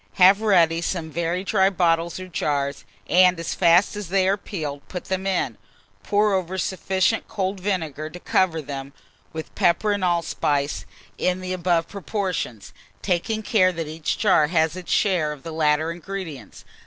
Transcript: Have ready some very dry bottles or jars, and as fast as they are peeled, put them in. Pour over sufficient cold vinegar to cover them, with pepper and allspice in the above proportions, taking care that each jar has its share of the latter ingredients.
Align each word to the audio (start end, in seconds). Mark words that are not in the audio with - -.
Have 0.13 0.41
ready 0.41 0.81
some 0.81 1.11
very 1.11 1.43
dry 1.43 1.69
bottles 1.69 2.19
or 2.19 2.27
jars, 2.27 2.85
and 3.07 3.39
as 3.39 3.53
fast 3.53 3.95
as 3.95 4.09
they 4.09 4.27
are 4.27 4.35
peeled, 4.35 4.87
put 4.87 5.05
them 5.05 5.27
in. 5.27 5.59
Pour 6.01 6.33
over 6.33 6.57
sufficient 6.57 7.27
cold 7.27 7.59
vinegar 7.59 8.09
to 8.09 8.19
cover 8.19 8.63
them, 8.63 8.93
with 9.31 9.53
pepper 9.53 9.91
and 9.91 10.03
allspice 10.03 10.87
in 11.19 11.39
the 11.39 11.53
above 11.53 11.87
proportions, 11.87 12.73
taking 13.03 13.43
care 13.43 13.71
that 13.71 13.87
each 13.87 14.17
jar 14.17 14.47
has 14.47 14.75
its 14.75 14.91
share 14.91 15.31
of 15.31 15.43
the 15.43 15.53
latter 15.53 15.91
ingredients. 15.91 16.65